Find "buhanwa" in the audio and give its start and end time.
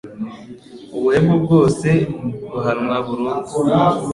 2.51-2.95